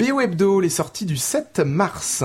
BO 0.00 0.18
Hebdo, 0.18 0.60
les 0.60 0.70
sorties 0.70 1.04
du 1.04 1.18
7 1.18 1.60
mars. 1.60 2.24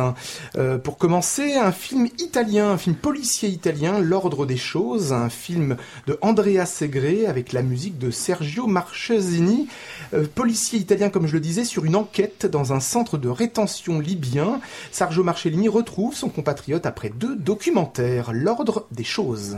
Euh, 0.55 0.77
pour 0.77 0.97
commencer, 0.97 1.55
un 1.55 1.73
film 1.73 2.07
italien, 2.19 2.69
un 2.69 2.77
film 2.77 2.95
policier 2.95 3.49
italien, 3.49 3.99
L'ordre 3.99 4.45
des 4.45 4.55
choses, 4.55 5.11
un 5.11 5.27
film 5.27 5.75
de 6.07 6.17
Andrea 6.21 6.65
Segre 6.65 7.27
avec 7.27 7.51
la 7.51 7.63
musique 7.63 7.99
de 7.99 8.11
Sergio 8.11 8.65
Marchesini, 8.65 9.67
euh, 10.13 10.25
policier 10.33 10.79
italien 10.79 11.09
comme 11.09 11.27
je 11.27 11.33
le 11.33 11.41
disais, 11.41 11.65
sur 11.65 11.83
une 11.83 11.97
enquête 11.97 12.45
dans 12.45 12.71
un 12.71 12.79
centre 12.79 13.17
de 13.17 13.27
rétention 13.27 13.99
libyen. 13.99 14.61
Sergio 14.93 15.25
Marchesini 15.25 15.67
retrouve 15.67 16.15
son 16.15 16.29
compatriote 16.29 16.85
après 16.85 17.09
deux 17.09 17.35
documentaires, 17.35 18.31
L'ordre 18.31 18.87
des 18.91 19.03
choses. 19.03 19.57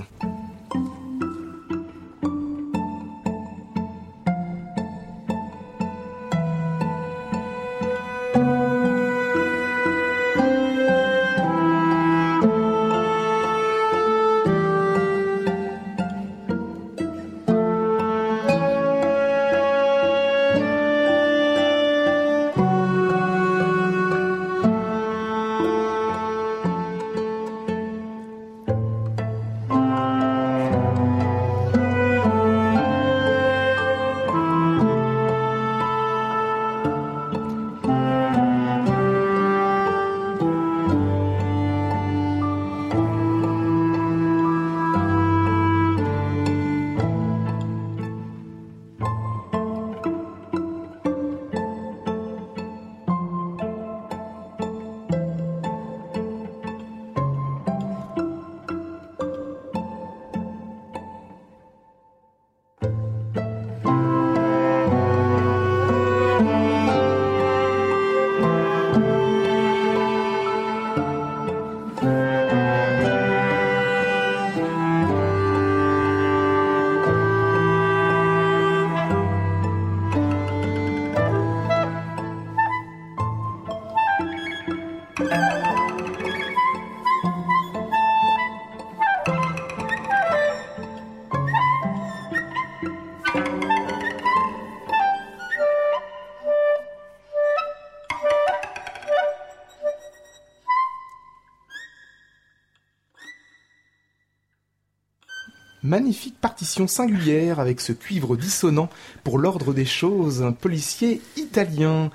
Magnifique 105.87 106.35
partition 106.41 106.85
singulière 106.85 107.61
avec 107.61 107.79
ce 107.79 107.93
cuivre 107.93 108.35
dissonant 108.35 108.89
pour 109.23 109.39
l'ordre 109.39 109.73
des 109.73 109.85
choses, 109.85 110.43
un 110.43 110.51
policier 110.51 111.21
italien. 111.37 112.11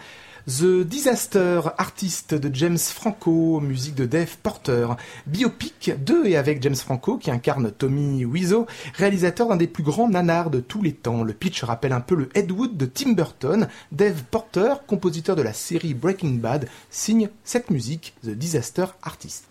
The 0.46 0.82
Disaster, 0.82 1.62
artiste 1.78 2.34
de 2.34 2.54
James 2.54 2.76
Franco, 2.76 3.60
musique 3.60 3.94
de 3.94 4.04
Dave 4.04 4.36
Porter, 4.42 4.88
biopic 5.26 5.92
de 6.04 6.26
et 6.26 6.36
avec 6.36 6.62
James 6.62 6.76
Franco 6.76 7.16
qui 7.16 7.30
incarne 7.30 7.72
Tommy 7.72 8.26
Wiseau, 8.26 8.66
réalisateur 8.92 9.48
d'un 9.48 9.56
des 9.56 9.68
plus 9.68 9.84
grands 9.84 10.10
nanars 10.10 10.50
de 10.50 10.60
tous 10.60 10.82
les 10.82 10.92
temps. 10.92 11.22
Le 11.22 11.32
pitch 11.32 11.64
rappelle 11.64 11.94
un 11.94 12.02
peu 12.02 12.14
le 12.14 12.28
Ed 12.34 12.52
Wood 12.52 12.76
de 12.76 12.84
Tim 12.84 13.12
Burton. 13.12 13.68
Dave 13.90 14.22
Porter, 14.30 14.84
compositeur 14.86 15.34
de 15.34 15.42
la 15.42 15.54
série 15.54 15.94
Breaking 15.94 16.34
Bad, 16.34 16.68
signe 16.90 17.30
cette 17.42 17.70
musique, 17.70 18.12
The 18.22 18.32
Disaster 18.32 18.84
Artist. 19.02 19.46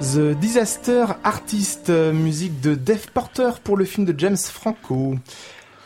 The 0.00 0.34
Disaster 0.38 1.06
Artist, 1.24 1.90
musique 1.90 2.60
de 2.60 2.76
Dave 2.76 3.10
Porter 3.12 3.50
pour 3.64 3.76
le 3.76 3.84
film 3.84 4.06
de 4.06 4.14
James 4.16 4.36
Franco. 4.36 5.16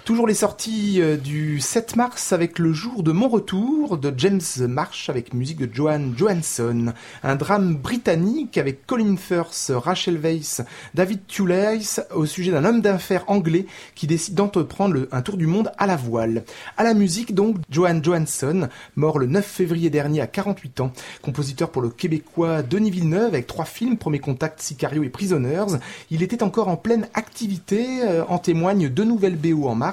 Toujours 0.05 0.27
les 0.27 0.35
sorties 0.35 1.01
euh, 1.01 1.17
du 1.17 1.61
7 1.61 1.95
mars 1.95 2.33
avec 2.33 2.59
le 2.59 2.73
jour 2.73 3.05
de 3.05 3.13
mon 3.13 3.29
retour 3.29 3.99
de 3.99 4.13
James 4.17 4.41
Marsh 4.67 5.09
avec 5.09 5.33
musique 5.33 5.59
de 5.59 5.73
Johan 5.73 6.11
Johansson. 6.17 6.93
Un 7.23 7.37
drame 7.37 7.77
britannique 7.77 8.59
avec 8.59 8.85
Colin 8.85 9.17
Firth, 9.17 9.71
Rachel 9.73 10.19
Weisz, 10.19 10.63
David 10.95 11.21
Thewlis 11.29 11.99
au 12.13 12.27
sujet 12.27 12.51
d'un 12.51 12.65
homme 12.65 12.81
d'affaires 12.81 13.23
anglais 13.29 13.67
qui 13.95 14.09
décide 14.09 14.35
d'entreprendre 14.35 15.07
un 15.13 15.23
tour 15.23 15.37
du 15.37 15.47
monde 15.47 15.71
à 15.79 15.87
la 15.87 15.95
voile. 15.95 16.43
À 16.77 16.83
la 16.83 16.95
musique 16.95 17.33
donc, 17.33 17.59
Johan 17.71 18.01
Johansson, 18.03 18.69
mort 18.97 19.21
le 19.21 19.27
9 19.27 19.47
février 19.47 19.89
dernier 19.89 20.21
à 20.21 20.27
48 20.27 20.81
ans, 20.81 20.93
compositeur 21.23 21.71
pour 21.71 21.81
le 21.81 21.91
québécois 21.91 22.63
Denis 22.63 22.91
Villeneuve 22.91 23.29
avec 23.35 23.47
trois 23.47 23.67
films, 23.67 23.99
Premier 23.99 24.19
Contact, 24.19 24.61
Sicario 24.63 25.05
et 25.05 25.11
Prisoners. 25.11 25.79
Il 26.11 26.25
était 26.25 26.43
encore 26.43 26.67
en 26.67 26.77
pleine 26.77 27.07
activité, 27.15 28.03
euh, 28.03 28.25
en 28.29 28.39
témoignent 28.39 28.89
deux 28.89 29.05
nouvelles 29.05 29.37
BO 29.37 29.69
en 29.69 29.77
mars 29.77 29.92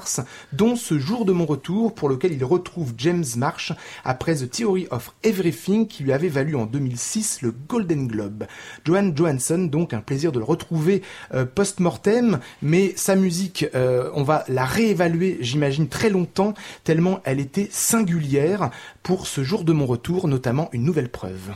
dont 0.54 0.76
ce 0.76 1.00
jour 1.00 1.26
de 1.26 1.32
mon 1.32 1.46
retour 1.46 1.94
pour 1.94 2.10
lequel 2.10 2.34
il 2.34 2.44
retrouve 2.44 2.94
James 2.98 3.26
Marsh 3.38 3.74
après 4.04 4.36
The 4.36 4.50
Theory 4.50 4.88
of 4.92 5.14
Everything 5.24 5.88
qui 5.88 6.04
lui 6.04 6.14
avait 6.14 6.30
valu 6.30 6.56
en 6.56 6.66
2006 6.66 7.42
le 7.42 7.52
Golden 7.52 8.08
Globe. 8.08 8.46
Johan 8.86 9.12
Johansson, 9.16 9.70
donc 9.72 9.94
un 9.94 10.02
plaisir 10.02 10.32
de 10.32 10.40
le 10.40 10.46
retrouver 10.46 11.02
euh, 11.34 11.46
post-mortem, 11.46 12.40
mais 12.62 12.94
sa 12.96 13.16
musique, 13.16 13.66
euh, 13.76 14.10
on 14.14 14.24
va 14.24 14.44
la 14.48 14.66
réévaluer, 14.66 15.38
j'imagine, 15.42 15.88
très 15.88 16.10
longtemps, 16.10 16.54
tellement 16.84 17.20
elle 17.24 17.40
était 17.40 17.70
singulière 17.72 18.70
pour 19.04 19.28
ce 19.28 19.44
jour 19.44 19.64
de 19.64 19.74
mon 19.74 19.86
retour, 19.86 20.28
notamment 20.28 20.70
une 20.74 20.84
nouvelle 20.84 21.10
preuve. 21.10 21.52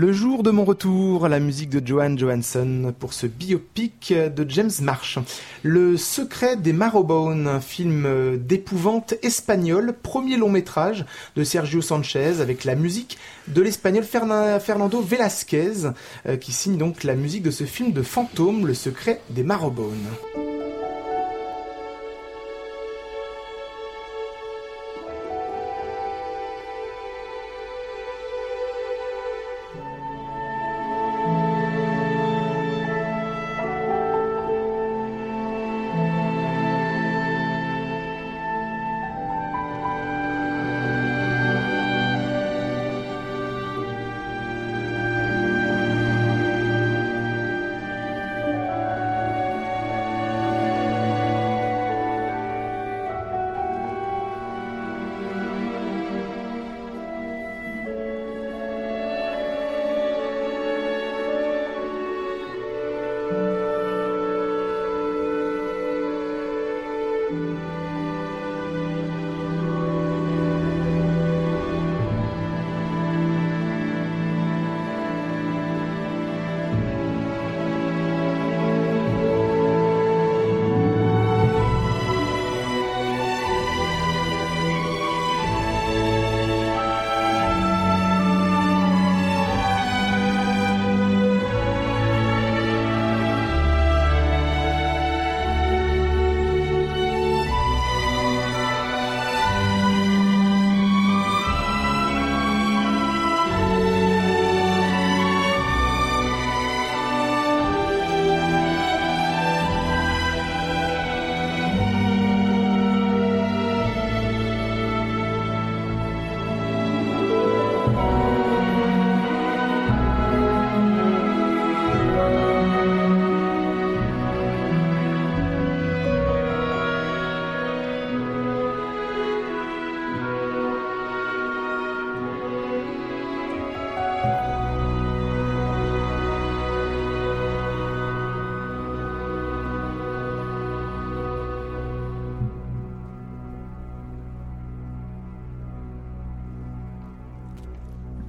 Le 0.00 0.12
jour 0.12 0.42
de 0.42 0.50
mon 0.50 0.64
retour, 0.64 1.28
la 1.28 1.40
musique 1.40 1.68
de 1.68 1.86
Johan 1.86 2.16
Johansson 2.16 2.94
pour 2.98 3.12
ce 3.12 3.26
biopic 3.26 4.14
de 4.14 4.46
James 4.48 4.70
Marsh. 4.80 5.18
Le 5.62 5.98
secret 5.98 6.56
des 6.56 6.72
Marrowbone, 6.72 7.46
un 7.46 7.60
film 7.60 8.38
d'épouvante 8.38 9.12
espagnol, 9.22 9.94
premier 10.02 10.38
long 10.38 10.48
métrage 10.48 11.04
de 11.36 11.44
Sergio 11.44 11.82
Sanchez 11.82 12.40
avec 12.40 12.64
la 12.64 12.76
musique 12.76 13.18
de 13.48 13.60
l'espagnol 13.60 14.04
Fernando 14.04 15.02
Velasquez 15.02 15.90
euh, 16.24 16.38
qui 16.38 16.52
signe 16.52 16.78
donc 16.78 17.04
la 17.04 17.14
musique 17.14 17.42
de 17.42 17.50
ce 17.50 17.64
film 17.64 17.92
de 17.92 18.00
fantôme, 18.00 18.66
Le 18.66 18.72
secret 18.72 19.20
des 19.28 19.42
Marrowbone. 19.42 20.06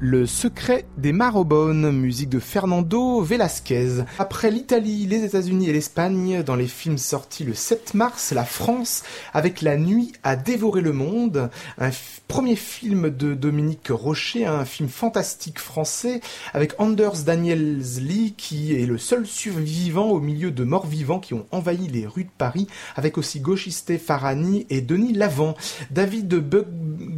Le 0.04 0.26
secret 0.26 0.86
des 0.98 1.12
Marobones, 1.12 1.92
musique 1.92 2.30
de 2.30 2.40
Fernando 2.40 3.22
Velasquez. 3.22 4.04
Après 4.18 4.50
l'Italie, 4.50 5.06
les 5.06 5.24
États-Unis 5.24 5.70
et 5.70 5.74
l'Espagne, 5.74 6.42
dans 6.42 6.56
les 6.56 6.66
films 6.66 6.98
sortis 6.98 7.44
le 7.44 7.54
7 7.54 7.94
mars, 7.94 8.32
la 8.32 8.44
France, 8.44 9.04
avec 9.32 9.62
La 9.62 9.78
Nuit 9.78 10.12
à 10.24 10.36
dévorer 10.36 10.82
le 10.82 10.92
monde, 10.92 11.52
un 11.78 11.92
premier 12.28 12.56
film 12.56 13.12
de 13.12 13.36
Dominique 13.36 13.90
Rocher, 13.92 14.48
un 14.48 14.66
film 14.66 14.90
fantastique 14.90 15.60
français, 15.60 16.22
avec 16.56 16.80
Anders 16.80 17.22
Daniels 17.24 17.84
Lee, 18.00 18.34
qui 18.36 18.74
est 18.74 18.88
le 18.88 18.98
seul 18.98 19.28
survivant 19.28 20.10
au 20.10 20.20
milieu 20.20 20.50
de 20.50 20.64
morts 20.64 20.88
vivants 20.88 21.20
qui 21.20 21.36
ont 21.36 21.46
envahi 21.52 21.88
les 21.88 22.08
rues 22.08 22.24
de 22.24 22.30
Paris, 22.36 22.66
avec 22.96 23.20
aussi 23.20 23.40
Gauchiste 23.40 23.96
Farani 24.00 24.66
et 24.72 24.82
Denis 24.82 25.14
Lavant. 25.14 25.54
David 25.92 26.44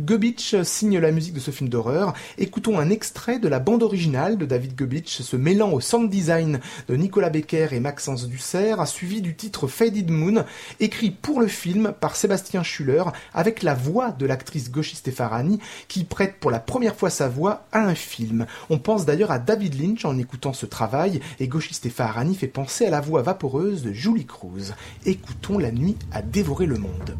Gubitsch 0.06 0.62
signe 0.64 1.00
la 1.00 1.12
musique 1.12 1.36
de 1.36 1.40
ce 1.40 1.52
film 1.52 1.70
d'horreur. 1.70 2.14
Écoutons 2.38 2.73
un 2.80 2.90
extrait 2.90 3.40
de 3.40 3.48
la 3.48 3.60
bande 3.60 3.84
originale 3.84 4.38
de 4.38 4.46
David 4.46 4.76
Gubitsch, 4.76 5.22
se 5.22 5.36
mêlant 5.36 5.72
au 5.72 5.80
sound 5.80 6.10
design 6.10 6.60
de 6.88 6.96
Nicolas 6.96 7.30
Becker 7.30 7.68
et 7.72 7.80
Maxence 7.80 8.28
Dussert, 8.28 8.88
suivi 8.88 9.22
du 9.22 9.36
titre 9.36 9.68
Faded 9.68 10.10
Moon, 10.10 10.46
écrit 10.80 11.12
pour 11.12 11.42
le 11.42 11.48
film 11.48 11.94
par 12.00 12.16
Sébastien 12.16 12.64
Schuller, 12.64 13.04
avec 13.34 13.64
la 13.64 13.74
voix 13.74 14.12
de 14.12 14.26
l'actrice 14.26 14.72
Goshi 14.72 14.96
Stefarani, 14.96 15.60
qui 15.88 16.04
prête 16.04 16.40
pour 16.40 16.52
la 16.52 16.60
première 16.60 16.96
fois 16.96 17.10
sa 17.10 17.28
voix 17.28 17.66
à 17.72 17.80
un 17.80 17.96
film. 17.96 18.46
On 18.70 18.80
pense 18.80 19.06
d'ailleurs 19.06 19.32
à 19.32 19.40
David 19.40 19.80
Lynch 19.80 20.06
en 20.06 20.18
écoutant 20.18 20.54
ce 20.54 20.66
travail, 20.66 21.20
et 21.40 21.48
Goshi 21.48 21.74
Stefarani 21.74 22.36
fait 22.36 22.48
penser 22.48 22.86
à 22.86 22.90
la 22.90 23.02
voix 23.02 23.22
vaporeuse 23.22 23.84
de 23.84 23.92
Julie 23.92 24.26
Cruz. 24.26 24.74
Écoutons 25.06 25.58
La 25.58 25.72
nuit 25.72 25.98
à 26.12 26.22
dévorer 26.22 26.66
le 26.66 26.78
monde. 26.78 27.16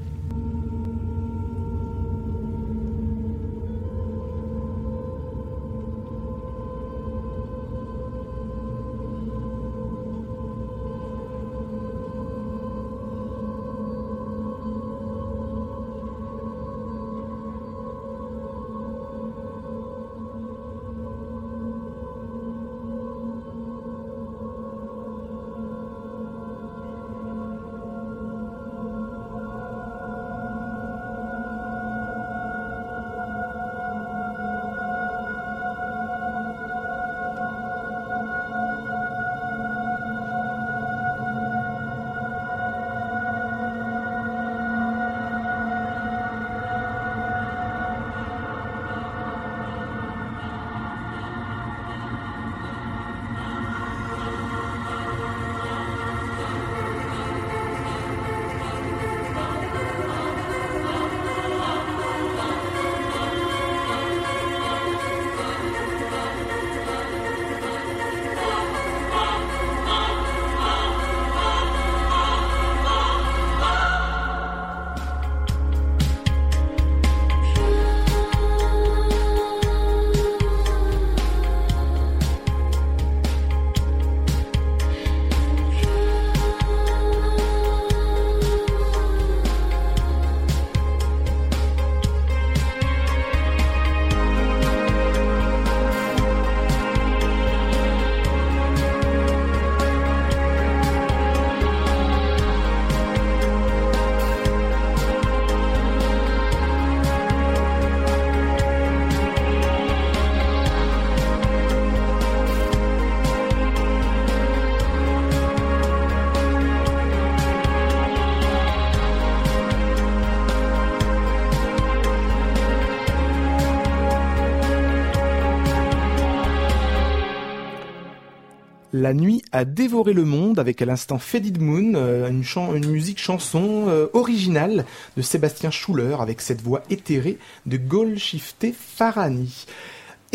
La 129.04 129.14
nuit 129.14 129.42
a 129.52 129.66
dévoré 129.66 130.14
le 130.14 130.24
monde 130.24 130.60
avec 130.60 130.82
à 130.82 130.86
l'instant 130.86 131.20
Faded 131.20 131.62
Moon, 131.62 131.92
euh, 131.96 132.30
une, 132.30 132.46
une, 132.74 132.90
musique 132.90 133.20
chanson 133.20 133.90
euh, 133.90 134.08
originale 134.14 134.86
de 135.18 135.22
Sébastien 135.22 135.72
Schuller 135.72 136.16
avec 136.22 136.40
cette 136.40 136.62
voix 136.62 136.84
éthérée 136.90 137.38
de 137.66 137.76
Golshifte 137.76 138.68
Farani. 138.74 139.66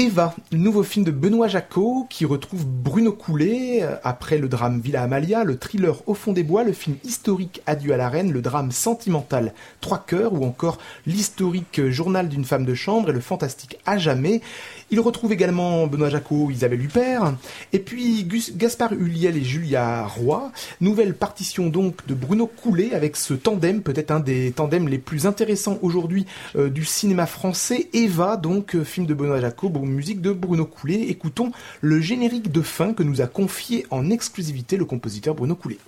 Eva, 0.01 0.33
nouveau 0.53 0.85
film 0.85 1.05
de 1.05 1.11
Benoît 1.11 1.49
Jacot 1.49 2.07
qui 2.09 2.25
retrouve 2.25 2.65
Bruno 2.65 3.11
Coulet 3.11 3.83
euh, 3.83 3.97
après 4.05 4.39
le 4.39 4.49
drame 4.49 4.81
Villa 4.81 5.03
Amalia, 5.03 5.43
le 5.43 5.57
thriller 5.57 6.09
Au 6.09 6.15
fond 6.15 6.33
des 6.33 6.45
bois, 6.45 6.63
le 6.63 6.71
film 6.71 6.95
historique 7.03 7.63
Adieu 7.67 7.93
à 7.93 7.97
la 7.97 8.09
reine, 8.09 8.31
le 8.31 8.41
drame 8.41 8.71
sentimental 8.71 9.53
Trois 9.81 10.05
cœurs 10.07 10.35
ou 10.35 10.45
encore 10.45 10.79
l'historique 11.05 11.89
Journal 11.89 12.29
d'une 12.29 12.45
femme 12.45 12.65
de 12.65 12.75
chambre 12.75 13.11
et 13.11 13.13
le 13.13 13.19
fantastique 13.19 13.81
À 13.87 13.99
jamais. 13.99 14.41
Il 14.93 15.01
retrouve 15.01 15.33
également 15.33 15.89
Benoît 15.89 16.11
Jacot, 16.11 16.49
Isabelle 16.53 16.81
Huppert, 16.81 17.35
et 17.73 17.81
puis 17.81 18.25
Gaspard 18.55 18.93
Huliel 18.93 19.37
et 19.37 19.43
Julia 19.43 20.07
Roy. 20.07 20.53
Nouvelle 20.81 21.15
partition 21.15 21.71
donc 21.71 22.07
de 22.07 22.15
Bruno 22.15 22.47
Coulet 22.47 22.95
avec 22.95 23.17
ce 23.17 23.35
tandem, 23.35 23.83
peut-être 23.83 24.13
un 24.13 24.21
des 24.21 24.53
tandems 24.53 24.87
les 24.87 24.99
plus 24.99 25.27
intéressants 25.27 25.79
aujourd'hui 25.83 26.25
euh, 26.55 26.71
du 26.71 26.85
cinéma 26.85 27.27
français. 27.27 27.89
Eva, 27.93 28.37
donc 28.37 28.77
euh, 28.77 28.85
film 28.85 29.05
de 29.05 29.13
Benoît 29.13 29.41
Jacot, 29.41 29.69
bon, 29.69 29.88
musique 29.93 30.21
de 30.21 30.33
Bruno 30.33 30.65
Coulet. 30.67 31.03
Écoutons 31.09 31.53
le 31.81 32.01
générique 32.01 32.53
de 32.53 32.63
fin 32.63 32.95
que 32.95 33.03
nous 33.03 33.21
a 33.21 33.27
confié 33.27 33.87
en 33.91 34.11
exclusivité 34.11 34.77
le 34.77 34.85
compositeur 34.85 35.35
Bruno 35.35 35.55
Coulet. 35.55 35.79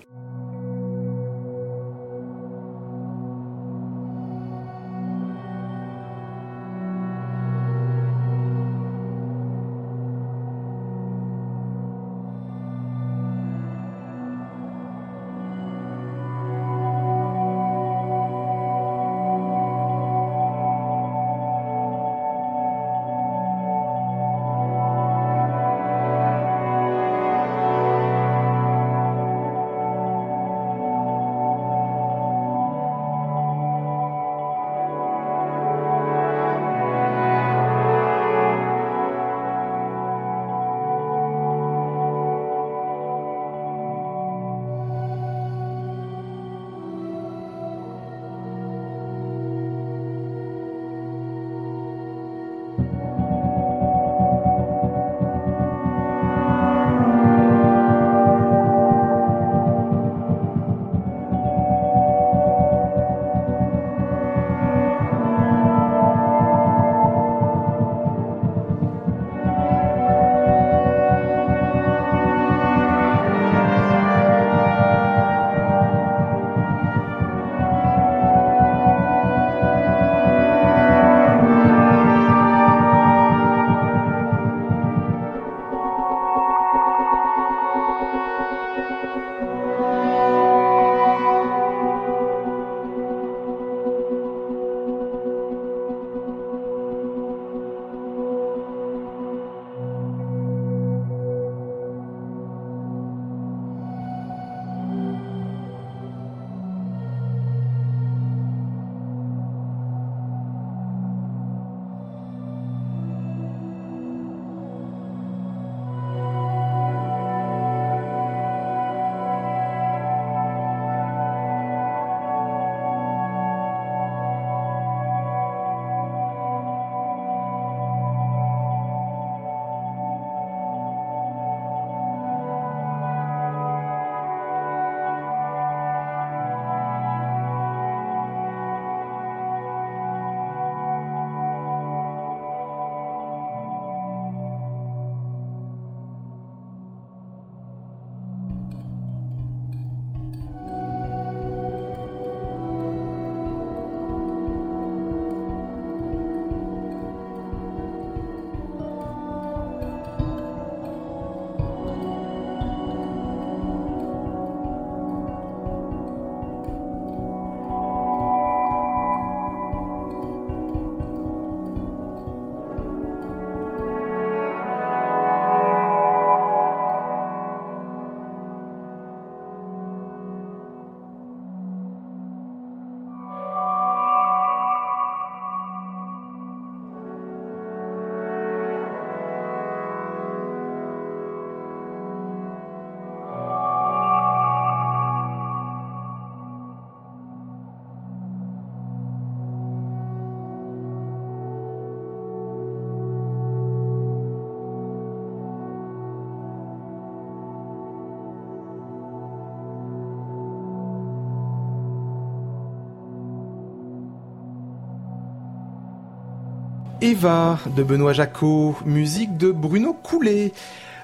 Eva 217.03 217.59
de 217.75 217.83
Benoît 217.83 218.13
Jacot, 218.13 218.77
musique 218.85 219.39
de 219.39 219.51
Bruno 219.51 219.95
Coulet. 219.95 220.53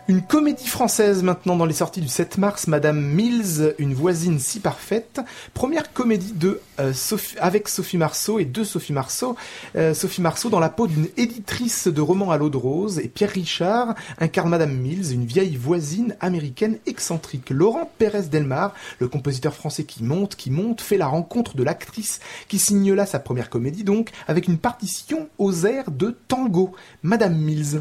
Une 0.09 0.23
comédie 0.23 0.69
française 0.69 1.25
maintenant 1.25 1.57
dans 1.57 1.67
les 1.67 1.75
sorties 1.75 2.01
du 2.01 2.07
7 2.07 2.39
mars, 2.39 2.69
Madame 2.69 3.01
Mills, 3.01 3.75
une 3.81 3.93
voisine 3.93 4.39
si 4.39 4.61
parfaite. 4.61 5.21
Première 5.53 5.93
comédie 5.93 6.33
de 6.33 6.61
euh, 6.79 6.93
avec 7.41 7.69
Sophie 7.69 7.97
Marceau 7.97 8.39
et 8.39 8.45
de 8.45 8.63
Sophie 8.63 8.93
Marceau. 8.93 9.35
Euh, 9.75 9.95
Sophie 9.95 10.23
Marceau 10.23 10.49
dans 10.49 10.61
la 10.61 10.69
peau 10.69 10.87
d'une 10.87 11.09
éditrice 11.17 11.89
de 11.89 12.01
romans 12.01 12.31
à 12.31 12.37
l'eau 12.37 12.51
de 12.51 12.57
rose 12.57 13.01
et 13.01 13.09
Pierre 13.09 13.31
Richard 13.31 13.97
incarne 14.19 14.51
Madame 14.51 14.77
Mills, 14.77 15.13
une 15.13 15.25
vieille 15.25 15.57
voisine 15.57 16.15
américaine 16.21 16.79
excentrique. 16.87 17.51
Laurent 17.51 17.91
Pérez 17.99 18.29
Delmar, 18.31 18.75
le 19.01 19.09
compositeur 19.09 19.55
français 19.55 19.83
qui 19.83 20.05
monte, 20.05 20.37
qui 20.37 20.53
monte, 20.53 20.83
fait 20.83 20.99
la 20.99 21.09
rencontre 21.09 21.57
de 21.57 21.65
l'actrice 21.65 22.21
qui 22.47 22.61
signe 22.61 22.95
là 22.95 23.07
sa 23.07 23.19
première 23.19 23.51
comédie 23.51 23.83
donc 23.83 24.11
avec 24.29 24.47
une 24.47 24.59
partition 24.59 25.29
aux 25.39 25.67
airs 25.67 25.91
de 25.91 26.17
tango. 26.29 26.77
Madame 27.03 27.37
Mills. 27.37 27.81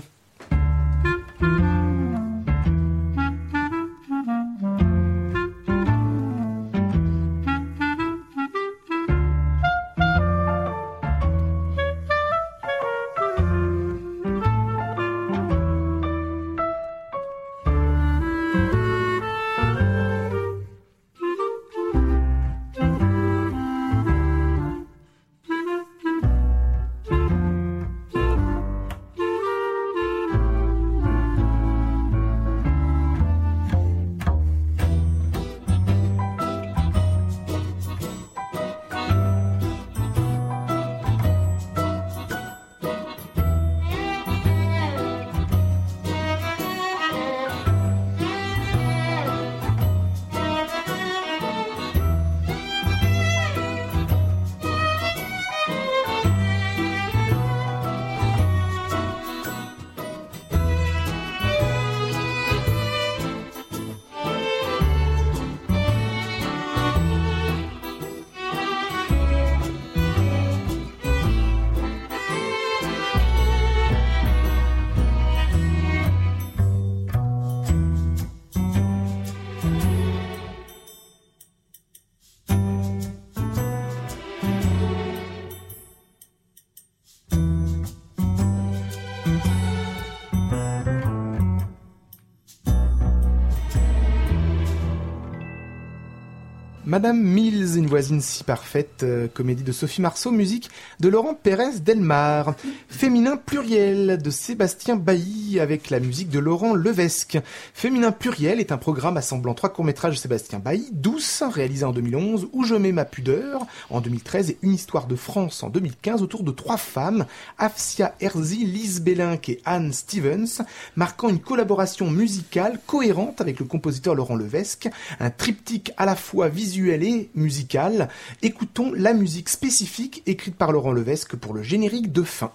Madame 96.87 97.19
Mills, 97.19 97.77
une 97.77 97.87
voisine 97.87 98.21
si 98.21 98.43
parfaite, 98.43 99.01
euh, 99.01 99.27
comédie 99.27 99.63
de 99.63 99.71
Sophie 99.71 100.01
Marceau, 100.01 100.29
musique 100.29 100.69
de 100.99 101.09
Laurent 101.09 101.33
Pérez 101.33 101.79
Delmar. 101.79 102.53
Féminin 102.89 103.37
pluriel 103.37 104.21
de 104.21 104.29
Sébastien 104.29 104.95
Bailly 104.95 105.59
avec 105.59 105.89
la 105.89 105.99
musique 105.99 106.29
de 106.29 106.37
Laurent 106.37 106.75
Levesque. 106.75 107.39
Féminin 107.73 108.11
pluriel 108.11 108.59
est 108.59 108.71
un 108.71 108.77
programme 108.77 109.17
assemblant 109.17 109.55
trois 109.55 109.69
courts-métrages 109.69 110.13
de 110.13 110.19
Sébastien 110.19 110.59
Bailly, 110.59 110.89
Douce, 110.91 111.41
réalisé 111.41 111.85
en 111.85 111.91
2011, 111.91 112.49
Où 112.53 112.63
je 112.65 112.75
mets 112.75 112.91
ma 112.91 113.05
pudeur 113.05 113.65
en 113.89 113.99
2013 113.99 114.51
et 114.51 114.57
Une 114.61 114.73
histoire 114.73 115.07
de 115.07 115.15
France 115.15 115.63
en 115.63 115.69
2015 115.69 116.21
autour 116.21 116.43
de 116.43 116.51
trois 116.51 116.77
femmes, 116.77 117.25
Afsia 117.57 118.13
Herzi, 118.19 118.63
Lise 118.63 119.01
Bellinck 119.01 119.49
et 119.49 119.59
Anne 119.65 119.91
Stevens, 119.91 120.61
marquant 120.95 121.29
une 121.29 121.39
collaboration 121.39 122.11
musicale 122.11 122.79
cohérente 122.85 123.41
avec 123.41 123.57
le 123.57 123.65
compositeur 123.65 124.13
Laurent 124.13 124.35
Levesque, 124.35 124.87
un 125.19 125.31
triptyque 125.31 125.91
à 125.97 126.05
la 126.05 126.15
fois 126.15 126.47
visuel 126.47 126.74
et 126.77 127.29
musicale. 127.35 128.09
Écoutons 128.41 128.91
la 128.93 129.13
musique 129.13 129.49
spécifique 129.49 130.23
écrite 130.25 130.55
par 130.55 130.71
Laurent 130.71 130.91
Levesque 130.91 131.35
pour 131.35 131.53
le 131.53 131.63
générique 131.63 132.11
de 132.11 132.23
fin. 132.23 132.51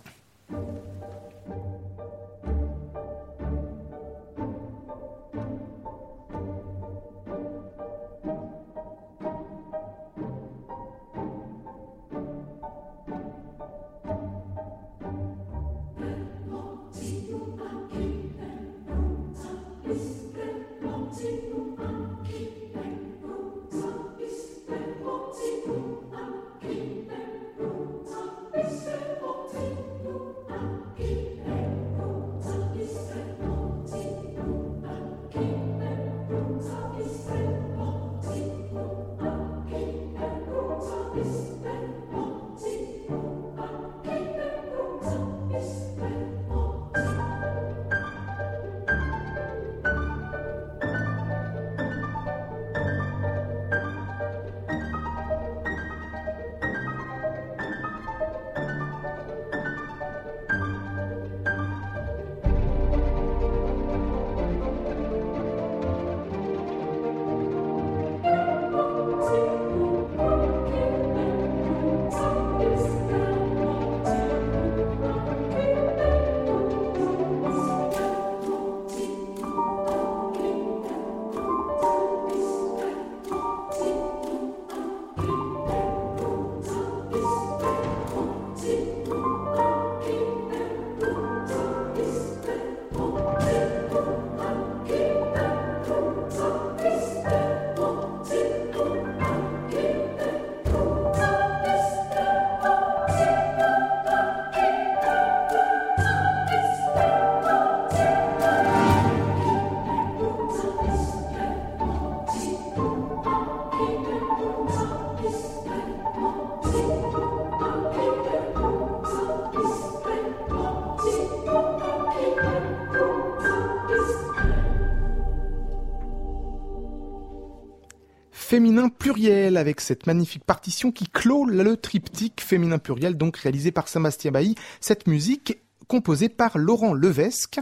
Féminin 128.51 128.89
pluriel 128.89 129.57
avec 129.57 129.81
cette 129.81 130.09
magnifique 130.09 130.43
partition 130.43 130.91
qui 130.91 131.07
clôt 131.07 131.45
le 131.45 131.77
triptyque 131.77 132.41
féminin 132.41 132.79
pluriel 132.79 133.17
donc 133.17 133.37
réalisé 133.37 133.71
par 133.71 133.87
Sébastien 133.87 134.33
Bailly. 134.33 134.57
Cette 134.81 135.07
musique 135.07 135.61
composée 135.87 136.29
par 136.29 136.59
Laurent 136.59 136.93
Levesque. 136.93 137.61